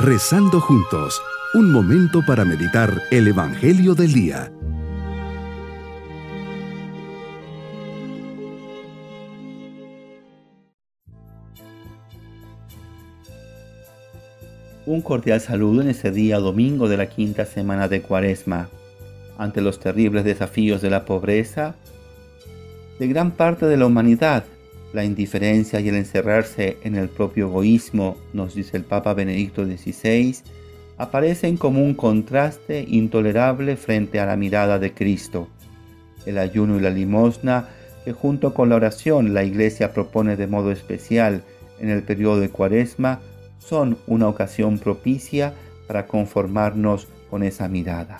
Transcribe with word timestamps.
Rezando 0.00 0.60
juntos, 0.60 1.20
un 1.54 1.72
momento 1.72 2.22
para 2.24 2.44
meditar 2.44 3.02
el 3.10 3.26
Evangelio 3.26 3.96
del 3.96 4.12
Día. 4.12 4.52
Un 14.86 15.02
cordial 15.02 15.40
saludo 15.40 15.82
en 15.82 15.88
este 15.88 16.12
día 16.12 16.38
domingo 16.38 16.88
de 16.88 16.96
la 16.96 17.08
quinta 17.08 17.44
semana 17.44 17.88
de 17.88 18.00
Cuaresma. 18.00 18.68
Ante 19.36 19.60
los 19.60 19.80
terribles 19.80 20.22
desafíos 20.22 20.80
de 20.80 20.90
la 20.90 21.04
pobreza, 21.04 21.74
de 23.00 23.08
gran 23.08 23.32
parte 23.32 23.66
de 23.66 23.76
la 23.76 23.86
humanidad, 23.86 24.44
la 24.92 25.04
indiferencia 25.04 25.80
y 25.80 25.88
el 25.88 25.96
encerrarse 25.96 26.78
en 26.82 26.96
el 26.96 27.08
propio 27.08 27.46
egoísmo, 27.46 28.16
nos 28.32 28.54
dice 28.54 28.76
el 28.76 28.84
Papa 28.84 29.14
Benedicto 29.14 29.64
XVI, 29.64 30.36
aparecen 30.96 31.56
como 31.56 31.82
un 31.82 31.94
contraste 31.94 32.84
intolerable 32.88 33.76
frente 33.76 34.20
a 34.20 34.26
la 34.26 34.36
mirada 34.36 34.78
de 34.78 34.92
Cristo. 34.92 35.48
El 36.26 36.38
ayuno 36.38 36.76
y 36.76 36.80
la 36.80 36.90
limosna, 36.90 37.68
que 38.04 38.12
junto 38.12 38.54
con 38.54 38.68
la 38.68 38.76
oración 38.76 39.34
la 39.34 39.44
Iglesia 39.44 39.92
propone 39.92 40.36
de 40.36 40.46
modo 40.46 40.72
especial 40.72 41.42
en 41.78 41.90
el 41.90 42.02
periodo 42.02 42.40
de 42.40 42.48
Cuaresma, 42.48 43.20
son 43.58 43.98
una 44.06 44.28
ocasión 44.28 44.78
propicia 44.78 45.52
para 45.86 46.06
conformarnos 46.06 47.06
con 47.30 47.42
esa 47.42 47.68
mirada. 47.68 48.18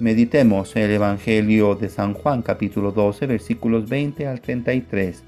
Meditemos 0.00 0.76
el 0.76 0.92
Evangelio 0.92 1.74
de 1.74 1.88
San 1.88 2.14
Juan 2.14 2.42
capítulo 2.42 2.92
12 2.92 3.26
versículos 3.26 3.88
20 3.88 4.28
al 4.28 4.40
33. 4.40 5.24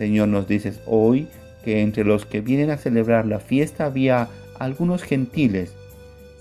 Señor, 0.00 0.28
nos 0.28 0.48
dices 0.48 0.80
hoy 0.86 1.28
que 1.62 1.82
entre 1.82 2.04
los 2.04 2.24
que 2.24 2.40
vienen 2.40 2.70
a 2.70 2.78
celebrar 2.78 3.26
la 3.26 3.38
fiesta 3.38 3.84
había 3.84 4.28
algunos 4.58 5.02
gentiles. 5.02 5.74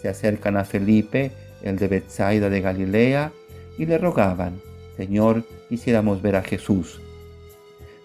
Se 0.02 0.08
acercan 0.08 0.56
a 0.56 0.64
Felipe, 0.64 1.33
el 1.61 1.78
de 1.78 1.89
Bethsaida 1.89 2.50
de 2.50 2.61
Galilea, 2.61 3.33
y 3.78 3.86
le 3.86 3.98
rogaban, 3.98 4.61
Señor, 4.95 5.44
quisiéramos 5.67 6.22
ver 6.22 6.38
a 6.38 6.42
Jesús. 6.42 7.02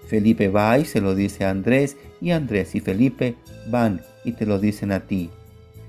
Felipe 0.08 0.48
va 0.48 0.76
y 0.76 0.86
se 0.86 1.00
lo 1.00 1.14
dice 1.14 1.44
a 1.44 1.50
Andrés, 1.50 1.96
y 2.20 2.32
Andrés 2.32 2.74
y 2.74 2.80
Felipe 2.80 3.36
van 3.68 4.00
y 4.24 4.32
te 4.32 4.46
lo 4.46 4.58
dicen 4.58 4.90
a 4.90 5.06
ti. 5.06 5.30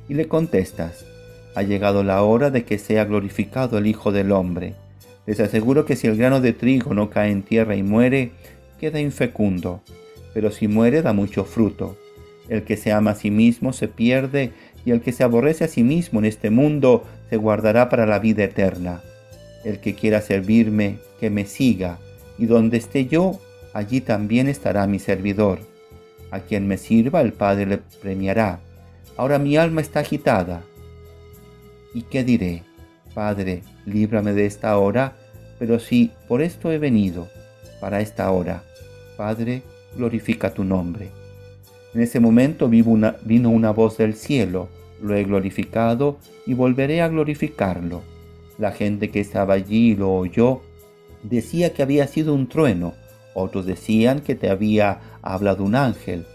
Y 0.07 0.13
le 0.13 0.27
contestas, 0.27 1.07
ha 1.55 1.63
llegado 1.63 2.03
la 2.03 2.21
hora 2.21 2.51
de 2.51 2.65
que 2.65 2.77
sea 2.77 3.03
glorificado 3.05 3.79
el 3.79 3.87
Hijo 3.87 4.11
del 4.11 4.31
Hombre. 4.31 4.75
Les 5.25 5.39
aseguro 5.39 5.85
que 5.85 5.95
si 5.95 6.05
el 6.05 6.17
grano 6.17 6.39
de 6.39 6.53
trigo 6.53 6.93
no 6.93 7.09
cae 7.09 7.31
en 7.31 7.41
tierra 7.41 7.75
y 7.75 7.81
muere, 7.81 8.31
queda 8.79 8.99
infecundo, 8.99 9.81
pero 10.33 10.51
si 10.51 10.67
muere 10.67 11.01
da 11.01 11.13
mucho 11.13 11.45
fruto. 11.45 11.97
El 12.49 12.63
que 12.63 12.77
se 12.77 12.91
ama 12.91 13.11
a 13.11 13.15
sí 13.15 13.31
mismo 13.31 13.73
se 13.73 13.87
pierde, 13.87 14.51
y 14.85 14.91
el 14.91 15.01
que 15.01 15.11
se 15.11 15.23
aborrece 15.23 15.63
a 15.63 15.67
sí 15.67 15.83
mismo 15.83 16.19
en 16.19 16.25
este 16.25 16.49
mundo 16.49 17.03
se 17.29 17.37
guardará 17.37 17.89
para 17.89 18.05
la 18.05 18.19
vida 18.19 18.43
eterna. 18.43 19.01
El 19.63 19.79
que 19.79 19.95
quiera 19.95 20.21
servirme, 20.21 20.99
que 21.19 21.29
me 21.29 21.45
siga, 21.45 21.97
y 22.37 22.45
donde 22.45 22.77
esté 22.77 23.07
yo, 23.07 23.39
allí 23.73 24.01
también 24.01 24.47
estará 24.47 24.85
mi 24.85 24.99
servidor. 24.99 25.59
A 26.31 26.41
quien 26.41 26.67
me 26.67 26.77
sirva 26.77 27.21
el 27.21 27.33
Padre 27.33 27.65
le 27.65 27.77
premiará. 28.01 28.59
Ahora 29.17 29.39
mi 29.39 29.57
alma 29.57 29.81
está 29.81 30.01
agitada. 30.01 30.63
¿Y 31.93 32.03
qué 32.03 32.23
diré? 32.23 32.63
Padre, 33.13 33.63
líbrame 33.85 34.33
de 34.33 34.45
esta 34.45 34.77
hora, 34.77 35.15
pero 35.57 35.79
si 35.79 36.11
por 36.27 36.41
esto 36.41 36.71
he 36.71 36.77
venido, 36.77 37.29
para 37.85 38.01
esta 38.01 38.31
hora, 38.31 38.63
Padre, 39.15 39.61
glorifica 39.95 40.51
tu 40.55 40.63
nombre. 40.63 41.11
En 41.93 42.01
ese 42.01 42.19
momento 42.19 42.67
vino 42.67 43.49
una 43.51 43.69
voz 43.69 43.99
del 43.99 44.15
cielo, 44.15 44.69
lo 45.03 45.13
he 45.13 45.23
glorificado 45.23 46.17
y 46.47 46.55
volveré 46.55 47.03
a 47.03 47.09
glorificarlo. 47.09 48.01
La 48.57 48.71
gente 48.71 49.11
que 49.11 49.19
estaba 49.19 49.53
allí 49.53 49.95
lo 49.95 50.15
oyó, 50.15 50.61
decía 51.21 51.75
que 51.75 51.83
había 51.83 52.07
sido 52.07 52.33
un 52.33 52.47
trueno, 52.49 52.95
otros 53.35 53.67
decían 53.67 54.21
que 54.21 54.33
te 54.33 54.49
había 54.49 55.01
hablado 55.21 55.63
un 55.63 55.75
ángel. 55.75 56.25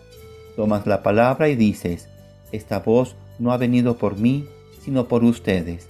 Tomas 0.55 0.87
la 0.87 1.03
palabra 1.03 1.49
y 1.49 1.57
dices, 1.57 2.09
esta 2.53 2.79
voz 2.79 3.17
no 3.41 3.51
ha 3.51 3.57
venido 3.57 3.97
por 3.97 4.17
mí, 4.17 4.47
sino 4.85 5.09
por 5.09 5.25
ustedes. 5.25 5.89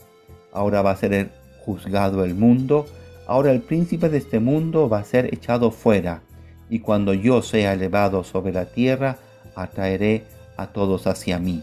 Ahora 0.55 0.81
va 0.81 0.93
a 0.93 0.97
ser 0.97 1.29
juzgado 1.67 2.25
el 2.25 2.35
mundo, 2.35 2.87
ahora 3.31 3.53
el 3.53 3.61
príncipe 3.61 4.09
de 4.09 4.19
este 4.19 4.41
mundo 4.41 4.89
va 4.89 4.99
a 4.99 5.05
ser 5.05 5.33
echado 5.33 5.71
fuera, 5.71 6.21
y 6.69 6.81
cuando 6.81 7.15
yo 7.15 7.43
sea 7.43 7.75
elevado 7.75 8.25
sobre 8.25 8.53
la 8.53 8.65
tierra, 8.65 9.19
atraeré 9.55 10.25
a 10.57 10.73
todos 10.73 11.07
hacia 11.07 11.39
mí. 11.39 11.63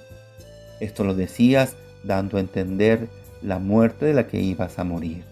Esto 0.79 1.03
lo 1.03 1.13
decías 1.13 1.75
dando 2.05 2.38
a 2.38 2.39
entender 2.39 3.09
la 3.41 3.59
muerte 3.59 4.05
de 4.05 4.13
la 4.13 4.28
que 4.28 4.39
ibas 4.39 4.79
a 4.79 4.85
morir. 4.85 5.25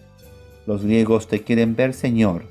Los 0.66 0.84
griegos 0.84 1.26
te 1.26 1.42
quieren 1.42 1.74
ver, 1.74 1.94
Señor, 1.94 2.42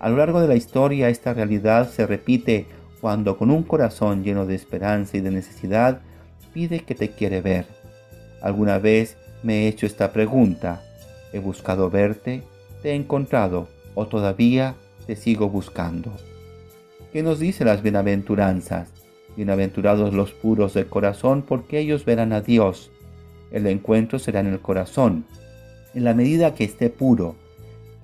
a 0.00 0.08
lo 0.08 0.16
largo 0.16 0.40
de 0.40 0.48
la 0.48 0.56
historia 0.56 1.08
esta 1.08 1.32
realidad 1.32 1.88
se 1.88 2.08
repite 2.08 2.66
cuando 3.00 3.38
con 3.38 3.52
un 3.52 3.62
corazón 3.62 4.24
lleno 4.24 4.46
de 4.46 4.56
esperanza 4.56 5.16
y 5.16 5.20
de 5.20 5.30
necesidad 5.30 6.00
pide 6.52 6.80
que 6.80 6.96
te 6.96 7.10
quiere 7.10 7.40
ver. 7.40 7.66
Alguna 8.42 8.80
vez 8.80 9.16
me 9.44 9.60
he 9.62 9.68
hecho 9.68 9.86
esta 9.86 10.12
pregunta. 10.12 10.82
¿He 11.32 11.38
buscado 11.38 11.88
verte? 11.88 12.42
¿Te 12.82 12.90
he 12.90 12.94
encontrado? 12.94 13.68
¿O 13.94 14.06
todavía 14.06 14.76
te 15.06 15.16
sigo 15.16 15.48
buscando? 15.48 16.12
¿Qué 17.12 17.24
nos 17.24 17.40
dice 17.40 17.64
las 17.64 17.82
bienaventuranzas? 17.82 18.90
Bienaventurados 19.36 20.14
los 20.14 20.32
puros 20.32 20.74
de 20.74 20.86
corazón 20.86 21.42
porque 21.42 21.80
ellos 21.80 22.04
verán 22.04 22.32
a 22.32 22.40
Dios. 22.40 22.92
El 23.50 23.66
encuentro 23.66 24.20
será 24.20 24.40
en 24.40 24.46
el 24.46 24.60
corazón. 24.60 25.24
En 25.94 26.04
la 26.04 26.14
medida 26.14 26.54
que 26.54 26.64
esté 26.64 26.88
puro, 26.88 27.34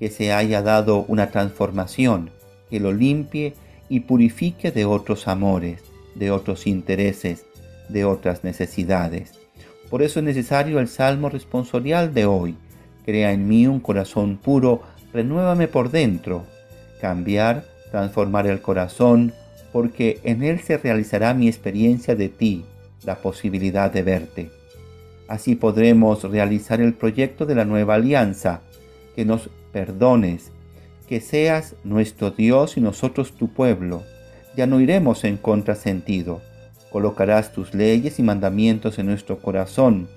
que 0.01 0.11
se 0.11 0.33
haya 0.33 0.61
dado 0.63 1.05
una 1.07 1.31
transformación 1.31 2.31
que 2.69 2.81
lo 2.81 2.93
limpie 2.93 3.55
y 3.89 4.01
purifique 4.01 4.73
de 4.73 4.87
otros 4.87 5.29
amores, 5.29 5.83
de 6.17 6.33
otros 6.33 6.67
intereses, 6.67 7.47
de 7.89 8.05
otras 8.05 8.43
necesidades. 8.43 9.34
Por 9.89 10.03
eso 10.03 10.19
es 10.19 10.25
necesario 10.25 10.81
el 10.81 10.89
salmo 10.89 11.29
responsorial 11.29 12.13
de 12.13 12.27
hoy. 12.27 12.57
Crea 13.04 13.32
en 13.32 13.48
mí 13.48 13.66
un 13.66 13.81
corazón 13.81 14.38
puro, 14.38 14.82
renuévame 15.12 15.69
por 15.69 15.91
dentro. 15.91 16.44
Cambiar, 17.00 17.65
transformar 17.91 18.47
el 18.47 18.60
corazón, 18.60 19.32
porque 19.72 20.20
en 20.22 20.42
él 20.42 20.60
se 20.60 20.78
realizará 20.78 21.34
mi 21.34 21.48
experiencia 21.48 22.15
de 22.15 22.28
ti, 22.28 22.65
la 23.04 23.16
posibilidad 23.16 23.91
de 23.91 24.03
verte. 24.03 24.50
Así 25.28 25.54
podremos 25.54 26.22
realizar 26.25 26.81
el 26.81 26.94
proyecto 26.94 27.47
de 27.47 27.54
la 27.54 27.65
nueva 27.65 27.94
alianza, 27.94 28.60
que 29.15 29.25
nos 29.25 29.50
perdones, 29.72 30.50
que 31.09 31.21
seas 31.21 31.76
nuestro 31.84 32.31
Dios 32.31 32.76
y 32.76 32.81
nosotros 32.81 33.32
tu 33.32 33.48
pueblo. 33.48 34.03
Ya 34.56 34.66
no 34.66 34.81
iremos 34.81 35.25
en 35.25 35.36
contrasentido. 35.36 36.41
Colocarás 36.91 37.53
tus 37.53 37.75
leyes 37.75 38.19
y 38.19 38.22
mandamientos 38.22 38.98
en 38.98 39.06
nuestro 39.06 39.38
corazón, 39.41 40.09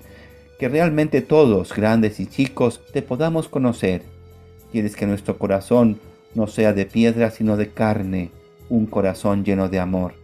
que 0.58 0.68
realmente 0.68 1.22
todos, 1.22 1.74
grandes 1.74 2.20
y 2.20 2.26
chicos, 2.26 2.80
te 2.92 3.02
podamos 3.02 3.48
conocer. 3.48 4.02
Quieres 4.72 4.96
que 4.96 5.06
nuestro 5.06 5.38
corazón 5.38 5.98
no 6.34 6.46
sea 6.46 6.72
de 6.72 6.86
piedra, 6.86 7.30
sino 7.30 7.56
de 7.56 7.70
carne, 7.70 8.30
un 8.68 8.86
corazón 8.86 9.44
lleno 9.44 9.68
de 9.68 9.78
amor. 9.78 10.14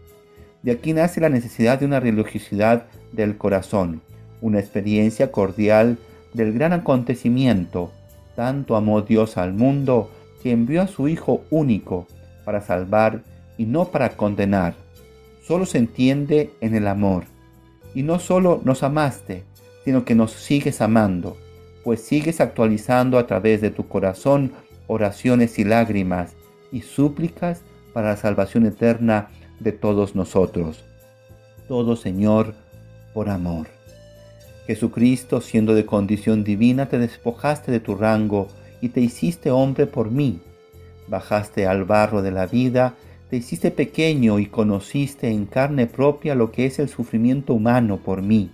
De 0.63 0.73
aquí 0.73 0.93
nace 0.93 1.21
la 1.21 1.29
necesidad 1.29 1.79
de 1.79 1.87
una 1.87 2.01
religiosidad 2.01 2.87
del 3.13 3.37
corazón, 3.37 4.03
una 4.41 4.59
experiencia 4.59 5.31
cordial 5.31 5.99
del 6.33 6.53
gran 6.53 6.73
acontecimiento 6.73 7.93
tanto 8.35 8.77
amó 8.77 9.03
Dios 9.03 9.37
al 9.37 9.53
mundo 9.53 10.11
que 10.43 10.51
envió 10.51 10.83
a 10.83 10.89
su 10.89 11.09
Hijo 11.09 11.43
único 11.51 12.07
para 12.45 12.61
salvar 12.61 13.23
y 13.57 13.67
no 13.67 13.87
para 13.87 14.11
condenar. 14.17 14.75
Solo 15.43 15.67
se 15.67 15.79
entiende 15.79 16.51
en 16.61 16.75
el 16.75 16.87
amor. 16.89 17.25
Y 17.95 18.03
no 18.03 18.19
solo 18.19 18.61
nos 18.65 18.83
amaste, 18.83 19.45
sino 19.85 20.05
que 20.05 20.15
nos 20.15 20.33
sigues 20.33 20.81
amando, 20.81 21.37
pues 21.83 22.01
sigues 22.01 22.41
actualizando 22.41 23.19
a 23.19 23.27
través 23.27 23.61
de 23.61 23.71
tu 23.71 23.87
corazón 23.87 24.53
oraciones 24.87 25.59
y 25.59 25.65
lágrimas 25.65 26.35
y 26.73 26.83
súplicas 26.83 27.63
para 27.93 28.09
la 28.09 28.17
salvación 28.17 28.67
eterna 28.67 29.29
de 29.61 29.73
todos 29.73 30.15
nosotros. 30.15 30.85
Todo 31.69 31.97
Señor 31.97 32.55
por 33.13 33.29
amor. 33.29 33.69
Jesucristo, 34.67 35.41
siendo 35.41 35.75
de 35.75 35.85
condición 35.85 36.43
divina, 36.43 36.89
te 36.89 36.99
despojaste 36.99 37.71
de 37.71 37.81
tu 37.81 37.95
rango 37.95 38.49
y 38.81 38.89
te 38.91 39.01
hiciste 39.01 39.51
hombre 39.51 39.87
por 39.87 40.11
mí. 40.11 40.41
Bajaste 41.07 41.67
al 41.67 41.85
barro 41.85 42.23
de 42.23 42.31
la 42.31 42.47
vida, 42.47 42.95
te 43.29 43.37
hiciste 43.37 43.71
pequeño 43.71 44.39
y 44.39 44.47
conociste 44.47 45.29
en 45.29 45.47
carne 45.47 45.87
propia 45.87 46.35
lo 46.35 46.51
que 46.51 46.67
es 46.67 46.79
el 46.79 46.89
sufrimiento 46.89 47.55
humano 47.55 47.99
por 47.99 48.23
mí. 48.23 48.51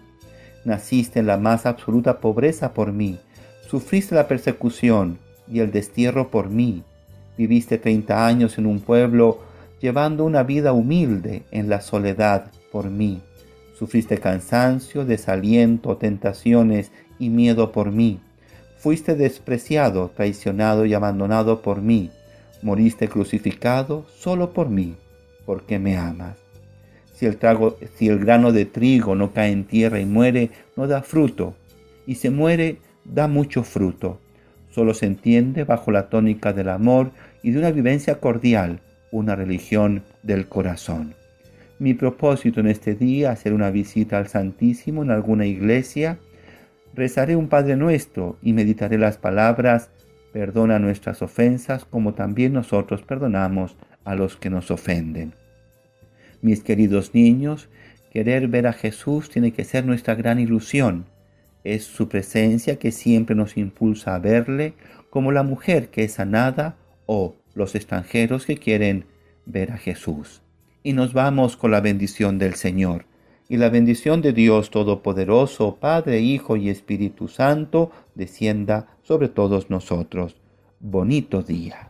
Naciste 0.65 1.21
en 1.21 1.27
la 1.27 1.37
más 1.37 1.67
absoluta 1.67 2.21
pobreza 2.21 2.73
por 2.75 2.93
mí, 2.93 3.19
sufriste 3.69 4.15
la 4.15 4.29
persecución 4.29 5.19
y 5.51 5.61
el 5.61 5.73
destierro 5.73 6.31
por 6.31 6.51
mí. 6.51 6.83
Viviste 7.39 7.79
treinta 7.79 8.27
años 8.27 8.59
en 8.59 8.67
un 8.67 8.81
pueblo 8.81 9.41
llevando 9.81 10.25
una 10.25 10.43
vida 10.43 10.73
humilde 10.73 11.43
en 11.51 11.69
la 11.69 11.81
soledad 11.81 12.51
por 12.71 12.91
mí 12.91 13.23
Sufriste 13.81 14.19
cansancio, 14.19 15.07
desaliento, 15.07 15.97
tentaciones 15.97 16.93
y 17.19 17.31
miedo 17.31 17.73
por 17.73 17.91
mí. 17.91 18.21
Fuiste 18.77 19.15
despreciado, 19.15 20.11
traicionado 20.15 20.85
y 20.85 20.93
abandonado 20.93 21.63
por 21.63 21.81
mí. 21.81 22.11
Moriste 22.61 23.09
crucificado 23.09 24.05
solo 24.15 24.53
por 24.53 24.69
mí, 24.69 24.97
porque 25.47 25.79
me 25.79 25.97
amas. 25.97 26.37
Si 27.21 27.27
el, 27.27 27.37
trago, 27.37 27.77
si 27.97 28.09
el 28.09 28.19
grano 28.19 28.51
de 28.51 28.65
trigo 28.65 29.15
no 29.15 29.35
cae 29.35 29.53
en 29.53 29.65
tierra 29.65 30.01
y 30.01 30.07
muere, 30.07 30.49
no 30.75 30.87
da 30.87 31.03
fruto. 31.03 31.55
Y 32.07 32.15
se 32.15 32.31
muere, 32.31 32.79
da 33.05 33.29
mucho 33.29 33.63
fruto. 33.63 34.19
Solo 34.71 34.95
se 34.95 35.05
entiende 35.05 35.65
bajo 35.65 35.91
la 35.91 36.09
tónica 36.09 36.55
del 36.55 36.71
amor 36.71 37.11
y 37.43 37.51
de 37.51 37.59
una 37.59 37.73
vivencia 37.73 38.21
cordial, 38.21 38.81
una 39.13 39.37
religión 39.37 40.03
del 40.23 40.49
corazón. 40.49 41.15
Mi 41.79 41.93
propósito 41.93 42.61
en 42.61 42.69
este 42.69 42.95
día, 42.95 43.33
hacer 43.33 43.53
una 43.53 43.71
visita 43.71 44.17
al 44.17 44.29
Santísimo 44.29 45.03
en 45.03 45.11
alguna 45.11 45.45
iglesia, 45.45 46.17
rezaré 46.95 47.37
un 47.37 47.49
Padre 47.49 47.77
Nuestro 47.77 48.39
y 48.41 48.55
meditaré 48.55 48.97
las 48.97 49.19
palabras, 49.19 49.91
perdona 50.33 50.79
nuestras 50.79 51.21
ofensas 51.21 51.85
como 51.85 52.15
también 52.15 52.55
nosotros 52.55 53.03
perdonamos 53.03 53.77
a 54.07 54.15
los 54.15 54.39
que 54.39 54.49
nos 54.49 54.71
ofenden. 54.71 55.35
Mis 56.43 56.63
queridos 56.63 57.15
niños, 57.15 57.69
querer 58.11 58.49
ver 58.49 58.67
a 58.67 58.73
Jesús 58.73 59.31
tiene 59.31 59.53
que 59.53 59.65
ser 59.65 59.85
nuestra 59.85 60.15
gran 60.15 60.39
ilusión. 60.39 61.07
Es 61.65 61.85
su 61.85 62.09
presencia 62.09 62.79
que 62.79 62.93
siempre 62.93 63.37
nos 63.37 63.57
impulsa 63.57 64.15
a 64.15 64.19
verle 64.19 64.75
como 65.11 65.33
la 65.33 65.43
mujer 65.43 65.89
que 65.89 66.05
es 66.05 66.13
sanada 66.13 66.77
o 67.07 67.35
los 67.55 67.75
extranjeros 67.75 68.47
que 68.47 68.57
quieren 68.57 69.05
ver 69.45 69.73
a 69.73 69.77
Jesús 69.77 70.43
y 70.83 70.93
nos 70.93 71.13
vamos 71.13 71.57
con 71.57 71.71
la 71.71 71.81
bendición 71.81 72.39
del 72.39 72.55
Señor. 72.55 73.05
Y 73.49 73.57
la 73.57 73.69
bendición 73.69 74.23
de 74.23 74.33
Dios 74.33 74.71
Todopoderoso, 74.71 75.77
Padre, 75.81 76.21
Hijo 76.21 76.57
y 76.57 76.71
Espíritu 76.71 77.27
Santo, 77.27 77.91
descienda 78.15 78.97
sobre 79.03 79.29
todos 79.29 79.71
nosotros. 79.71 80.37
Bonito 80.79 81.43
día. 81.43 81.90